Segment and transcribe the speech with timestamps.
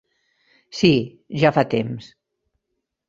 [0.79, 0.91] Sí,
[1.43, 2.09] ja fa temps.